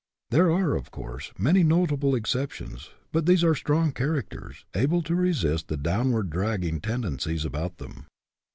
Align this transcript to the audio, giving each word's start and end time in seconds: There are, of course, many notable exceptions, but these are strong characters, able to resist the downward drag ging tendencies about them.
There 0.31 0.49
are, 0.49 0.75
of 0.75 0.89
course, 0.89 1.31
many 1.37 1.61
notable 1.61 2.15
exceptions, 2.15 2.89
but 3.11 3.27
these 3.27 3.43
are 3.43 3.53
strong 3.53 3.91
characters, 3.91 4.65
able 4.73 5.03
to 5.03 5.13
resist 5.13 5.67
the 5.67 5.77
downward 5.77 6.31
drag 6.31 6.63
ging 6.63 6.81
tendencies 6.81 7.45
about 7.45 7.77
them. 7.77 8.07